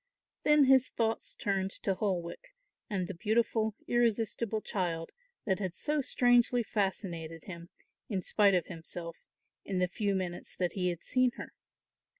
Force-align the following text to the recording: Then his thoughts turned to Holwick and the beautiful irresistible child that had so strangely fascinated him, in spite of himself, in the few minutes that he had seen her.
Then 0.41 0.63
his 0.63 0.89
thoughts 0.89 1.35
turned 1.35 1.69
to 1.83 1.93
Holwick 1.93 2.55
and 2.89 3.07
the 3.07 3.13
beautiful 3.13 3.75
irresistible 3.87 4.59
child 4.59 5.11
that 5.45 5.59
had 5.59 5.75
so 5.75 6.01
strangely 6.01 6.63
fascinated 6.63 7.43
him, 7.43 7.69
in 8.09 8.23
spite 8.23 8.55
of 8.55 8.65
himself, 8.65 9.17
in 9.63 9.77
the 9.77 9.87
few 9.87 10.15
minutes 10.15 10.55
that 10.55 10.71
he 10.71 10.89
had 10.89 11.03
seen 11.03 11.33
her. 11.35 11.53